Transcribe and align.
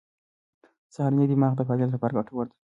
سهارنۍ 0.93 1.25
د 1.27 1.31
دماغ 1.31 1.53
د 1.57 1.61
فعالیت 1.67 1.89
لپاره 1.93 2.15
ګټوره 2.17 2.43
ده. 2.49 2.53